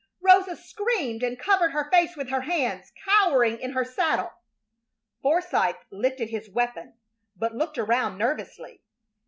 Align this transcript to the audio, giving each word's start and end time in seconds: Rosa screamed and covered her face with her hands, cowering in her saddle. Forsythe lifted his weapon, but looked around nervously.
Rosa 0.19 0.55
screamed 0.55 1.21
and 1.21 1.37
covered 1.37 1.73
her 1.73 1.91
face 1.91 2.15
with 2.17 2.29
her 2.31 2.41
hands, 2.41 2.91
cowering 3.05 3.59
in 3.59 3.73
her 3.73 3.85
saddle. 3.85 4.33
Forsythe 5.21 5.75
lifted 5.91 6.31
his 6.31 6.49
weapon, 6.49 6.97
but 7.35 7.53
looked 7.53 7.77
around 7.77 8.17
nervously. 8.17 8.81